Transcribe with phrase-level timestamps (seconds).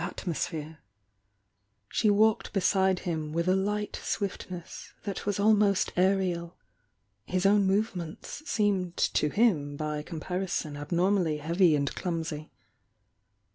[0.01, 0.75] fP''^'^k ^^^
[2.09, 6.57] ^'^^ b««de him with a light swiftness that was almost aerial—
[7.27, 12.49] his own movements seemed to him by comparison abnor" mally heavy and clumsy.